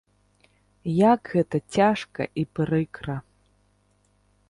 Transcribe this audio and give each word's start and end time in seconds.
Як 1.11 1.21
гэта 1.35 1.57
цяжка 1.77 2.21
і 2.43 2.49
прыкра! 2.61 3.15